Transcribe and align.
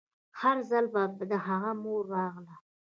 هر 0.39 0.57
ځل 0.69 0.85
به 0.93 1.03
د 1.31 1.33
هغه 1.47 1.71
مور 1.83 2.03
راغله. 2.15 2.55